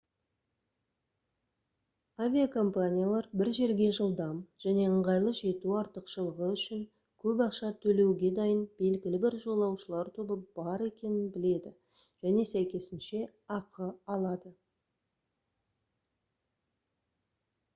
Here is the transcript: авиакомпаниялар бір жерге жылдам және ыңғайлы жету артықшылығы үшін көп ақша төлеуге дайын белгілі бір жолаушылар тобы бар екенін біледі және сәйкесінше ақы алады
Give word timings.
авиакомпаниялар 2.27 3.27
бір 3.41 3.49
жерге 3.57 3.89
жылдам 3.97 4.39
және 4.65 4.85
ыңғайлы 4.93 5.33
жету 5.39 5.75
артықшылығы 5.81 6.49
үшін 6.55 6.81
көп 7.25 7.43
ақша 7.45 7.69
төлеуге 7.85 8.31
дайын 8.39 8.63
белгілі 8.81 9.19
бір 9.27 9.37
жолаушылар 9.45 10.11
тобы 10.17 10.39
бар 10.61 10.85
екенін 10.89 11.29
біледі 11.37 11.75
және 12.25 12.49
сәйкесінше 12.55 13.21
ақы 13.59 13.91
алады 14.17 14.57